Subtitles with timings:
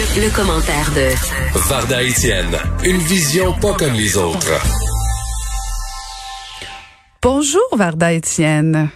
[0.00, 1.12] Le, le commentaire de
[1.68, 4.52] Varda Etienne, une vision pas comme les autres.
[7.22, 8.88] Bonjour Varda Étienne.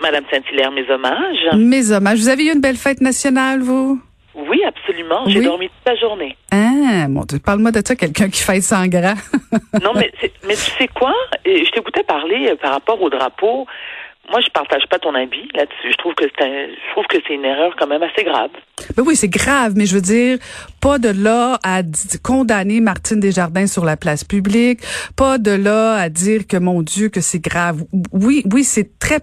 [0.00, 1.56] Madame Saint-Hilaire, mes hommages.
[1.58, 2.20] Mes hommages.
[2.20, 4.00] Vous avez eu une belle fête nationale, vous?
[4.34, 5.24] Oui, absolument.
[5.26, 5.44] J'ai Oui.
[5.46, 6.36] dormi toute la journée.
[6.52, 9.14] Ah, mon Dieu, parle-moi de ça, quelqu'un qui fait sans gras.
[9.82, 11.12] Non, mais, c'est- mais tu sais quoi?
[11.44, 13.66] Et Je t'écoutais parler euh, par rapport au drapeau.
[14.30, 15.92] Moi, je partage pas ton avis là-dessus.
[15.92, 18.50] Je trouve que c'est un- je trouve que c'est une erreur quand même assez grave.
[18.96, 20.38] Ben oui, c'est grave, mais je veux dire,
[20.80, 21.82] pas de là à
[22.22, 24.80] condamner Martine Desjardins sur la place publique,
[25.16, 27.84] pas de là à dire que, mon Dieu, que c'est grave.
[28.12, 29.20] Oui, oui, c'est très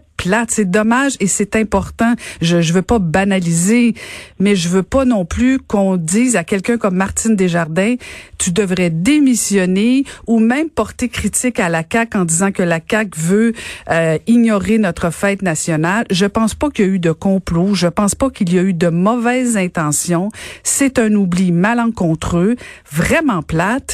[0.48, 2.14] c'est dommage et c'est important.
[2.42, 3.94] Je, je veux pas banaliser,
[4.40, 7.96] mais je veux pas non plus qu'on dise à quelqu'un comme Martine Desjardins,
[8.38, 13.18] tu devrais démissionner ou même porter critique à la CAQ en disant que la CAQ
[13.18, 13.54] veut
[13.90, 16.06] euh, ignorer notre fête nationale.
[16.10, 17.74] Je pense pas qu'il y a eu de complot.
[17.74, 20.30] Je pense pas qu'il y a eu de mauvaises intentions.
[20.64, 22.56] C'est un oubli malencontreux,
[22.92, 23.93] vraiment plate.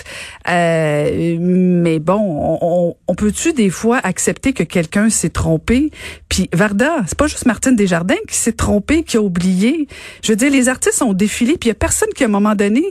[0.49, 2.19] Euh, mais bon,
[2.61, 5.91] on, on- peut-tu des fois accepter que quelqu'un s'est trompé?
[6.29, 9.87] Puis Varda, c'est pas juste Martine Desjardins qui s'est trompé, qui a oublié.
[10.23, 12.29] Je veux dire, les artistes ont défilé, puis il y a personne qui, à un
[12.29, 12.81] moment donné,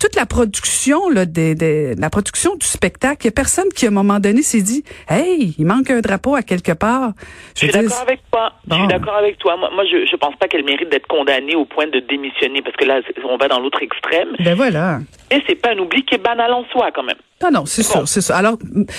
[0.00, 3.84] toute la production là, des, des- la production du spectacle, il y a personne qui,
[3.84, 7.12] à un moment donné, s'est dit, hey, il manque un drapeau à quelque part.
[7.54, 8.52] Je suis d'accord avec toi.
[8.70, 9.56] Je suis d'accord avec toi.
[9.58, 12.76] Moi, moi je, je pense pas qu'elle mérite d'être condamnée au point de démissionner parce
[12.76, 14.28] que là, on va dans l'autre extrême.
[14.40, 15.00] Ben voilà.
[15.34, 17.16] Et c'est pas un oubli qui est banal en soi quand même.
[17.42, 17.88] Non, non, c'est Bon.
[18.00, 18.34] sûr, c'est sûr.
[18.34, 18.56] Alors,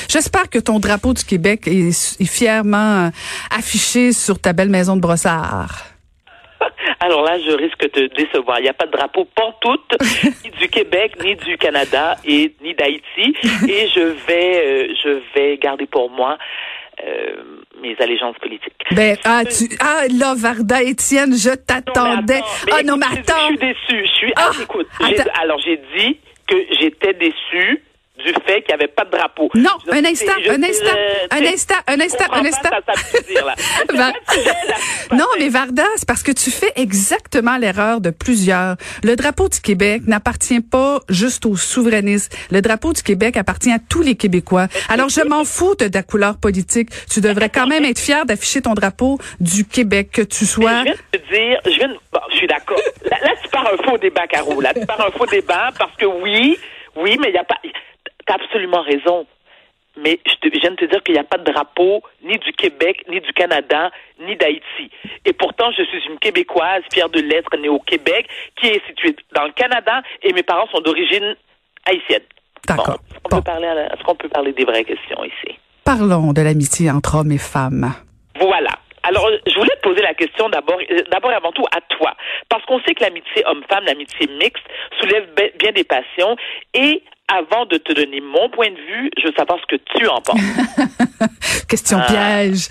[0.09, 1.89] j'espère que ton drapeau du Québec est,
[2.22, 3.09] est fièrement euh,
[3.58, 5.86] affiché sur ta belle maison de brossard.
[7.00, 8.59] Alors là, je risque de te décevoir.
[8.59, 9.95] Il n'y a pas de drapeau pantoute,
[10.44, 13.36] ni du Québec, ni du Canada, et ni d'Haïti.
[13.69, 16.38] Et je vais, euh, je vais garder pour moi
[17.03, 17.43] euh,
[17.81, 18.73] mes allégeances politiques.
[18.91, 22.41] Ben, ah, tu, ah, là, Varda Étienne, je t'attendais.
[22.71, 23.33] Ah, non, mais je- attends.
[23.41, 24.05] Je suis déçue.
[24.05, 24.33] Je suis.
[24.35, 25.31] Ah, ah, écoute, j'ai- attends.
[25.41, 27.83] alors j'ai dit que j'étais déçue
[28.17, 29.49] du fait qu'il n'y avait pas de drapeau.
[29.55, 32.69] Non, un c'est- instant, un instant, euh, un instant, un instant, un instant.
[35.12, 38.75] Non, mais Varda, c'est parce que tu fais exactement l'erreur de plusieurs.
[39.03, 42.35] Le drapeau du Québec n'appartient pas juste aux souverainistes.
[42.51, 44.67] Le drapeau du Québec appartient à tous les Québécois.
[44.90, 46.90] Alors, je m'en fous de ta couleur politique.
[47.11, 50.72] Tu devrais quand même être fier d'afficher ton drapeau du Québec, que tu Mais sois.
[50.79, 52.79] Je viens de te dire, je viens de, bon, je suis d'accord.
[53.09, 54.61] Là, là, tu pars un faux débat, Caro.
[54.61, 56.57] Là, tu pars un faux débat parce que oui,
[56.95, 57.57] oui, mais il n'y a pas,
[58.25, 59.25] t'as absolument raison.
[59.97, 62.38] Mais je, te- je viens de te dire qu'il n'y a pas de drapeau ni
[62.40, 64.91] du Québec, ni du Canada, ni d'Haïti.
[65.24, 68.28] Et pourtant, je suis une Québécoise fière de l'être, née au Québec,
[68.58, 71.38] qui est située dans le Canada, et mes parents sont d'origine
[71.85, 72.24] haïtienne.
[72.68, 72.88] D'accord.
[72.88, 73.38] Bon, est-ce qu'on Bon.
[73.38, 75.56] peut parler à la- est-ce qu'on peut parler des vraies questions ici?
[75.85, 77.94] Parlons de l'amitié entre hommes et femmes.
[78.38, 78.72] Voilà.
[79.03, 82.18] Alors, je voulais te poser la question d'abord, euh, d'abord et avant tout à toi,
[82.50, 84.64] parce qu'on sait que l'amitié homme-femme, l'amitié mixte,
[85.00, 86.35] soulève bien des passions.
[86.74, 90.08] Et avant de te donner mon point de vue, je veux savoir ce que tu
[90.08, 90.40] en penses.
[91.68, 92.06] Question Ah.
[92.08, 92.69] piège.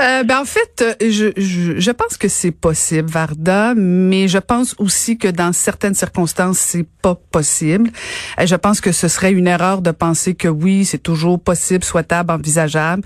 [0.00, 4.76] Euh, ben en fait, je, je, je pense que c'est possible, Varda, mais je pense
[4.78, 7.90] aussi que dans certaines circonstances, c'est pas possible.
[8.38, 11.82] Euh, je pense que ce serait une erreur de penser que oui, c'est toujours possible,
[11.82, 13.02] souhaitable, envisageable.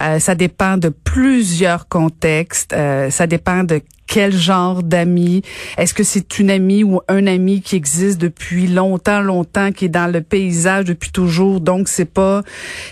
[0.00, 2.72] Euh, ça dépend de plusieurs contextes.
[2.72, 5.42] Euh, ça dépend de quel genre d'amis?
[5.78, 9.88] Est-ce que c'est une amie ou un ami qui existe depuis longtemps, longtemps, qui est
[9.88, 11.60] dans le paysage depuis toujours?
[11.60, 12.42] Donc, c'est pas,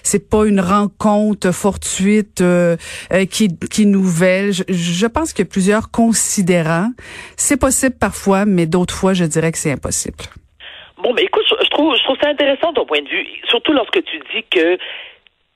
[0.02, 2.76] c'est pas une rencontre fortuite euh,
[3.12, 4.52] euh, qui, qui nouvelle.
[4.52, 6.90] Je, je pense qu'il y a plusieurs considérants.
[7.36, 10.24] C'est possible parfois, mais d'autres fois, je dirais que c'est impossible.
[11.02, 14.02] Bon, mais écoute, je, trouve, je trouve ça intéressant ton point de vue, surtout lorsque
[14.04, 14.78] tu dis que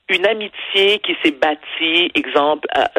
[0.09, 2.89] une amitié qui s'est bâtie, exemple, à,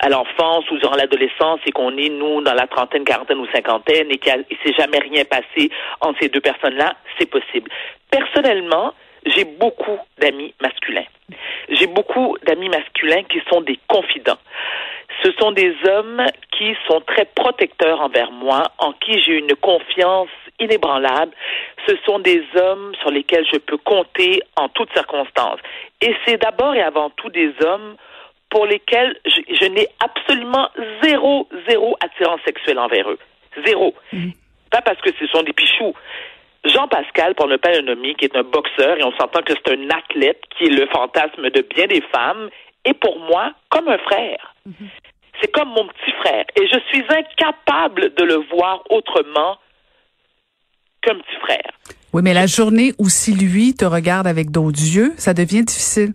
[0.00, 4.10] à l'enfance ou durant l'adolescence et qu'on est, nous, dans la trentaine, quarantaine ou cinquantaine
[4.10, 7.70] et qu'il ne s'est jamais rien passé entre ces deux personnes-là, c'est possible.
[8.10, 8.94] Personnellement,
[9.26, 11.04] j'ai beaucoup d'amis masculins.
[11.68, 14.38] J'ai beaucoup d'amis masculins qui sont des confidents.
[15.22, 16.24] Ce sont des hommes
[16.56, 21.32] qui sont très protecteurs envers moi, en qui j'ai une confiance inébranlable.
[21.86, 25.60] Ce sont des hommes sur lesquels je peux compter en toutes circonstances.
[26.00, 27.96] Et c'est d'abord et avant tout des hommes
[28.50, 30.68] pour lesquels je, je n'ai absolument
[31.02, 33.18] zéro, zéro attirance sexuelle envers eux.
[33.64, 33.94] Zéro.
[34.70, 35.94] Pas parce que ce sont des pichous.
[36.64, 39.54] Jean Pascal, pour ne pas le nommer, qui est un boxeur, et on s'entend que
[39.54, 42.50] c'est un athlète qui est le fantasme de bien des femmes,
[42.84, 44.54] est pour moi comme un frère.
[45.40, 46.44] C'est comme mon petit frère.
[46.56, 49.56] Et je suis incapable de le voir autrement
[51.02, 51.72] qu'un petit frère.
[52.12, 56.12] Oui, mais la journée où si lui te regarde avec d'autres yeux, ça devient difficile.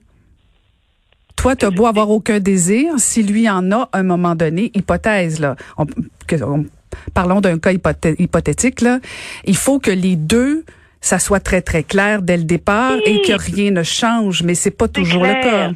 [1.38, 5.40] Toi, t'as beau avoir aucun désir, si lui en a à un moment donné, hypothèse
[5.40, 5.86] là, on,
[6.28, 6.66] que- on-
[7.14, 9.00] parlons d'un cas hypothétique, là,
[9.46, 10.64] il faut que les deux
[11.02, 14.76] ça soit très très clair dès le départ et que rien ne change, mais c'est
[14.76, 15.70] pas toujours le cas.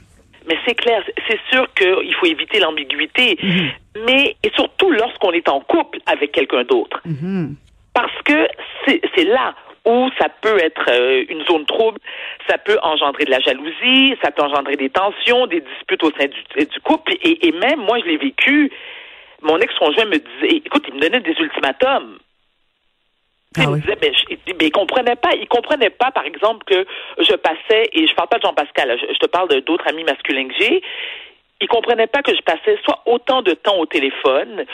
[0.48, 3.70] Mais c'est clair, c'est sûr qu'il faut éviter l'ambiguïté, mhm.
[4.08, 7.00] mais et surtout lorsqu'on est en couple avec quelqu'un d'autre.
[7.06, 7.54] Mhm.
[7.94, 8.48] Parce que
[8.88, 9.54] c'est là
[9.86, 12.00] où ça peut être euh, une zone trouble,
[12.48, 16.28] ça peut engendrer de la jalousie, ça peut engendrer des tensions, des disputes au sein
[16.28, 18.72] du, du couple, et, et, même moi je l'ai vécu.
[19.42, 22.20] Mon ex-conjoint me disait, écoute, il me donnait des ultimatums.
[23.58, 24.12] Ah il me disait, mais,
[24.60, 26.86] mais il comprenait pas, il comprenait pas, par exemple, que
[27.20, 30.48] je passais, et je parle pas de Jean-Pascal, je, je, te parle d'autres amis masculins
[30.50, 30.84] que j'ai,
[31.62, 34.66] il comprenait pas que je passais soit autant de temps au téléphone,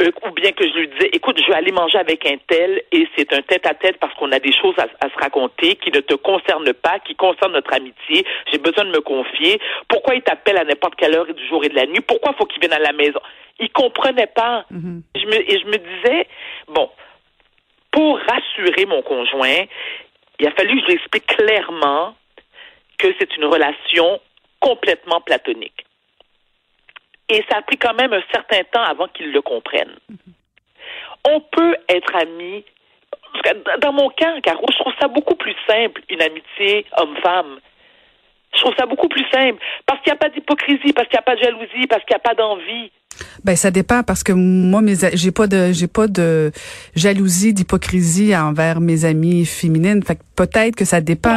[0.00, 2.82] euh, ou bien que je lui disais, écoute, je vais aller manger avec un tel,
[2.92, 6.14] et c'est un tête-à-tête parce qu'on a des choses à, se raconter qui ne te
[6.14, 8.24] concernent pas, qui concernent notre amitié.
[8.52, 9.60] J'ai besoin de me confier.
[9.88, 12.00] Pourquoi il t'appelle à n'importe quelle heure du jour et de la nuit?
[12.00, 13.20] Pourquoi faut qu'il vienne à la maison?
[13.58, 14.64] Il comprenait pas.
[14.72, 15.02] Mm-hmm.
[15.16, 16.26] je me, et je me disais,
[16.68, 16.88] bon,
[17.90, 19.64] pour rassurer mon conjoint,
[20.38, 22.14] il a fallu que je lui explique clairement
[22.98, 24.20] que c'est une relation
[24.60, 25.84] complètement platonique.
[27.28, 29.94] Et ça a pris quand même un certain temps avant qu'il le comprenne.
[31.28, 32.64] On peut être amis.
[33.82, 37.58] Dans mon cas, Caro, je trouve ça beaucoup plus simple, une amitié homme-femme.
[38.54, 39.62] Je trouve ça beaucoup plus simple.
[39.84, 42.14] Parce qu'il n'y a pas d'hypocrisie, parce qu'il n'y a pas de jalousie, parce qu'il
[42.14, 42.90] n'y a pas d'envie.
[43.44, 46.52] Ben ça dépend parce que moi mes j'ai pas de j'ai pas de
[46.94, 51.36] jalousie d'hypocrisie envers mes amies féminines fait peut-être que ça dépend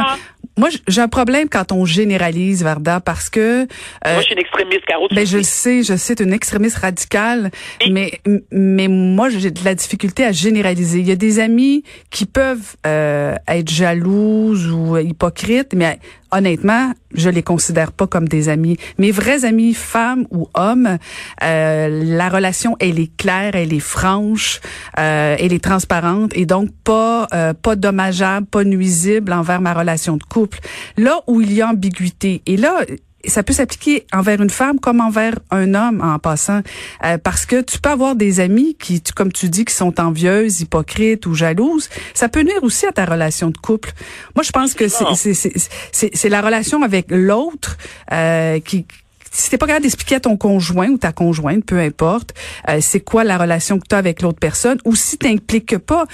[0.58, 3.62] moi, j'ai un problème quand on généralise, Varda, parce que...
[3.62, 3.66] Euh,
[4.04, 5.08] moi, je suis une extrémiste, Caro.
[5.10, 7.50] Ben, je le sais, je sais, une extrémiste radicale,
[7.90, 8.20] mais
[8.50, 10.98] mais moi, j'ai de la difficulté à généraliser.
[10.98, 15.98] Il y a des amis qui peuvent euh, être jalouses ou hypocrites, mais
[16.30, 18.76] honnêtement, je les considère pas comme des amis.
[18.98, 20.98] Mes vrais amis, femmes ou hommes,
[21.42, 24.60] euh, la relation, elle est claire, elle est franche,
[24.98, 30.16] euh, elle est transparente et donc pas euh, pas dommageable, pas nuisible envers ma relation
[30.16, 30.58] de couple.
[30.96, 32.84] Là où il y a ambiguïté, et là,
[33.26, 36.60] ça peut s'appliquer envers une femme comme envers un homme en passant
[37.04, 40.60] euh, parce que tu peux avoir des amis qui comme tu dis qui sont envieuses,
[40.60, 43.92] hypocrites ou jalouses, ça peut nuire aussi à ta relation de couple.
[44.34, 45.52] Moi je pense que c'est
[45.92, 47.76] c'est la relation avec l'autre
[48.12, 48.86] euh, qui
[49.32, 52.34] si t'es pas capable d'expliquer à ton conjoint ou ta conjointe, peu importe,
[52.68, 56.04] euh, c'est quoi la relation que tu as avec l'autre personne, ou si t'impliques pas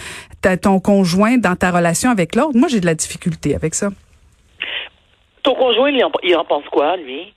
[0.63, 3.91] ton conjoint dans ta relation avec l'autre, moi j'ai de la difficulté avec ça.
[5.43, 7.33] Ton conjoint, il en, il en pense quoi, lui?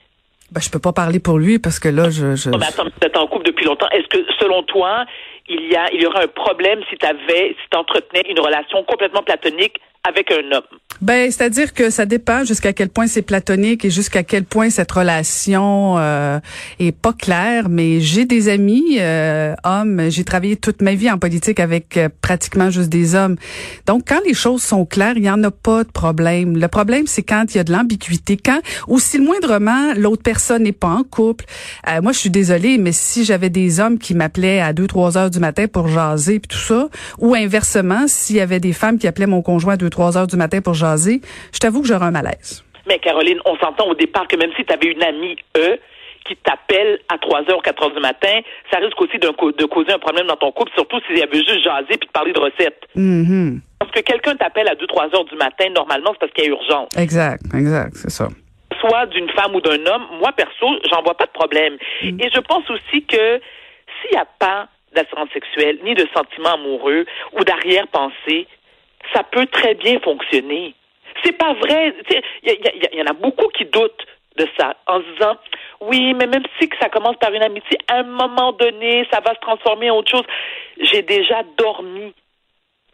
[0.52, 2.36] Ben, je peux pas parler pour lui parce que là, je.
[2.36, 2.50] je...
[2.50, 3.88] Oh, mais attends, tu en couple depuis longtemps.
[3.90, 5.06] Est-ce que, selon toi,
[5.48, 8.40] il y a, il y aurait un problème si tu avais, si tu entretenais une
[8.40, 9.80] relation complètement platonique
[11.02, 14.92] Ben, c'est-à-dire que ça dépend jusqu'à quel point c'est platonique et jusqu'à quel point cette
[14.92, 16.40] relation euh,
[16.80, 17.70] est pas claire.
[17.70, 20.10] Mais j'ai des amis euh, hommes.
[20.10, 23.36] J'ai travaillé toute ma vie en politique avec euh, pratiquement juste des hommes.
[23.88, 26.58] Donc, quand les choses sont claires, il y en a pas de problème.
[26.58, 30.24] Le problème, c'est quand il y a de l'ambiguïté, quand ou si le moindrement l'autre
[30.24, 31.46] personne n'est pas en couple.
[31.88, 35.30] Euh, moi, je suis désolée, mais si j'avais des hommes qui m'appelaient à 2-3 heures
[35.30, 39.08] du matin pour jaser puis tout ça, ou inversement, s'il y avait des femmes qui
[39.08, 41.22] appelaient mon conjoint à 2-3 heures du matin pour jaser
[41.54, 42.64] je t'avoue que j'aurais un malaise.
[42.88, 45.78] Mais Caroline, on s'entend au départ que même si tu avais une amie, eux,
[46.26, 48.40] qui t'appelle à 3 h ou 4 h du matin,
[48.72, 51.64] ça risque aussi de, causer un problème dans ton couple, surtout s'il y avait juste
[51.64, 52.84] jaser puis de parler de recettes.
[52.96, 53.60] Mm-hmm.
[53.80, 56.52] Parce que quelqu'un t'appelle à 2-3 h du matin, normalement, c'est parce qu'il y a
[56.52, 56.90] urgence.
[56.98, 58.28] Exact, exact, c'est ça.
[58.80, 61.78] Soit d'une femme ou d'un homme, moi, perso, j'en vois pas de problème.
[62.04, 62.20] Mm.
[62.20, 63.40] Et je pense aussi que
[64.02, 68.48] s'il n'y a pas d'assurance sexuelle, ni de sentiments amoureux ou d'arrière-pensée,
[69.14, 70.76] ça peut très bien fonctionner.
[71.24, 71.94] C'est pas vrai.
[72.44, 74.06] Il y, en a beaucoup qui doutent
[74.38, 75.38] de ça en se disant
[75.82, 79.20] oui, mais même si que ça commence par une amitié, à un moment donné, ça
[79.20, 80.26] va se transformer en autre chose.
[80.80, 82.14] J'ai déjà dormi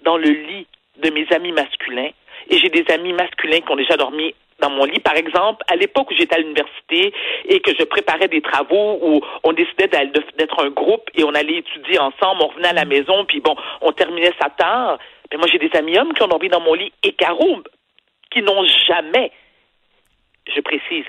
[0.03, 2.09] dans le lit de mes amis masculins
[2.49, 4.99] et j'ai des amis masculins qui ont déjà dormi dans mon lit.
[4.99, 7.13] Par exemple, à l'époque où j'étais à l'université
[7.45, 11.57] et que je préparais des travaux où on décidait d'être un groupe et on allait
[11.57, 14.97] étudier ensemble, on revenait à la maison, puis bon, on terminait ça tard.
[15.31, 17.61] Mais moi, j'ai des amis hommes qui ont dormi dans mon lit et Caro,
[18.31, 19.31] qui n'ont jamais,
[20.53, 21.05] je précise,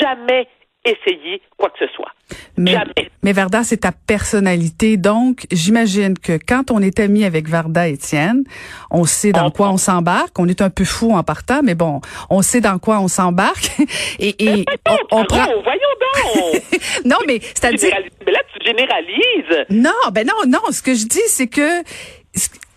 [0.00, 0.48] jamais
[0.86, 2.12] essayé quoi que ce soit.
[2.56, 3.10] Mais, Jamais.
[3.22, 4.96] Mais Varda, c'est ta personnalité.
[4.96, 8.44] Donc, j'imagine que quand on est ami avec Varda Étienne,
[8.90, 10.38] on sait dans quoi on s'embarque.
[10.38, 12.00] On est un peu fou en partant, mais bon,
[12.30, 13.70] on sait dans quoi on s'embarque.
[14.18, 14.64] et, et
[15.10, 15.44] on, prend...
[15.62, 16.62] voyons donc!
[17.04, 17.92] non, mais c'est-à-dire...
[18.24, 19.66] Mais là, tu généralises.
[19.70, 20.60] Non, ben non, non.
[20.70, 21.82] Ce que je dis, c'est que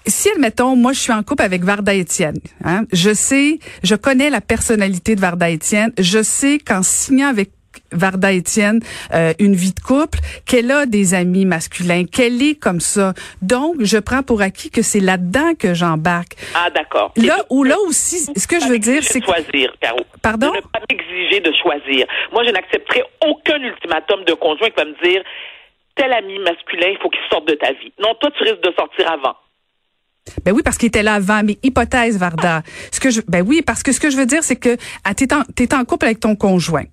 [0.05, 4.29] si, admettons, moi, je suis en couple avec Varda Étienne, hein, je sais, je connais
[4.29, 7.51] la personnalité de Varda Étienne, je sais qu'en signant avec
[7.91, 8.79] Varda Étienne,
[9.13, 13.13] euh, une vie de couple, qu'elle a des amis masculins, qu'elle est comme ça.
[13.41, 16.35] Donc, je prends pour acquis que c'est là-dedans que j'embarque.
[16.55, 17.13] Ah, d'accord.
[17.17, 19.25] Là ou là aussi, ce que je veux dire, c'est que...
[19.25, 19.99] choisir, Caro.
[20.21, 20.51] Pardon?
[20.51, 22.05] De ne pas m'exiger de choisir.
[22.31, 25.21] Moi, je n'accepterai aucun ultimatum de conjoint qui va me dire
[25.95, 27.91] tel ami masculin, il faut qu'il sorte de ta vie.
[27.99, 29.35] Non, toi, tu risques de sortir avant.
[30.45, 31.41] Ben oui, parce qu'il était là avant.
[31.43, 32.61] Mais hypothèse, Varda.
[32.91, 35.13] Ce que je, ben oui, parce que ce que je veux dire, c'est que ah,
[35.13, 36.85] t'es en, es en couple avec ton conjoint.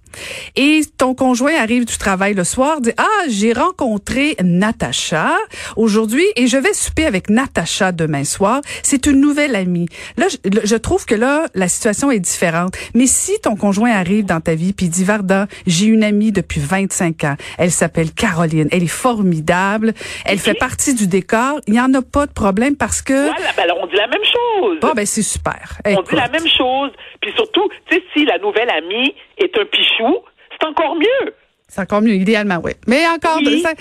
[0.56, 5.36] Et ton conjoint arrive du travail le soir, dit ah j'ai rencontré Natacha
[5.76, 8.60] aujourd'hui et je vais souper avec Natacha demain soir.
[8.82, 9.88] C'est une nouvelle amie.
[10.16, 12.74] Là, je, trouve que là la situation est différente.
[12.94, 16.60] Mais si ton conjoint arrive dans ta vie puis dit Varda, j'ai une amie depuis
[16.60, 17.36] 25 ans.
[17.58, 18.68] Elle s'appelle Caroline.
[18.72, 19.94] Elle est formidable.
[20.24, 21.60] Elle fait partie du décor.
[21.66, 24.08] Il y en a pas de problème parce que voilà, ben alors on dit la
[24.08, 24.78] même chose.
[24.80, 25.78] Bon ben c'est super.
[25.84, 26.90] On dit la même chose.
[27.20, 30.05] Puis surtout, tu sais si la nouvelle amie est un pichou,
[30.50, 31.34] c'est encore mieux.
[31.68, 32.72] C'est encore mieux, idéalement, oui.
[32.86, 33.72] Mais encore, ça,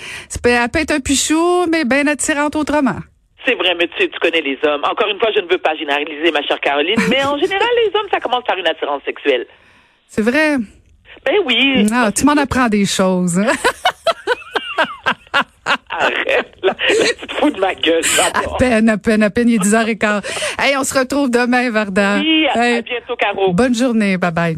[0.44, 2.98] elle peut être un pichou, mais bien attirante autrement.
[3.46, 4.82] C'est vrai, mais tu sais, tu connais les hommes.
[4.84, 7.92] Encore une fois, je ne veux pas généraliser, ma chère Caroline, mais en général, les
[7.96, 9.46] hommes, ça commence par une attirance sexuelle.
[10.08, 10.56] C'est vrai.
[11.24, 11.86] Ben oui.
[11.92, 13.40] Ah, tu m'en apprends des choses.
[15.90, 16.74] Arrête, là,
[17.18, 18.02] tu te fous de ma gueule.
[18.34, 20.22] À peine, à peine, à peine, il est 10h15.
[20.60, 22.18] Hey, on se retrouve demain, Varda.
[22.18, 23.52] Oui, à, à bientôt, Caro.
[23.52, 24.56] Bonne journée, bye bye.